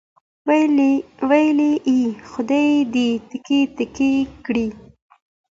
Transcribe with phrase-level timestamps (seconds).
[1.29, 1.59] ویل
[1.95, 2.01] یې
[2.31, 4.13] خدای دې تیکې تیکې
[4.45, 4.67] کړي.